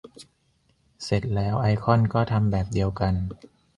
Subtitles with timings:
[1.03, 3.13] เสร็จแล้ว ไอคอนก็ทำแบบเดียวกัน